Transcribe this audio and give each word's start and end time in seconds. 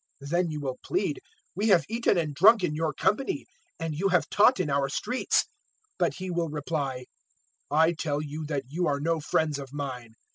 013:026 0.23 0.29
"Then 0.31 0.49
you 0.49 0.59
will 0.61 0.79
plead, 0.83 1.19
"`We 1.55 1.67
have 1.67 1.85
eaten 1.87 2.17
and 2.17 2.33
drunk 2.33 2.63
in 2.63 2.73
your 2.73 2.91
company 2.91 3.45
and 3.77 3.93
you 3.93 4.07
have 4.07 4.27
taught 4.31 4.59
in 4.59 4.67
our 4.67 4.89
streets.' 4.89 5.43
013:027 5.99 5.99
"But 5.99 6.13
He 6.15 6.31
will 6.31 6.49
reply, 6.49 7.05
"`I 7.71 7.95
tell 7.95 8.19
you 8.19 8.43
that 8.47 8.63
you 8.67 8.87
are 8.87 8.99
no 8.99 9.19
friends 9.19 9.59
of 9.59 9.71
mine. 9.71 10.13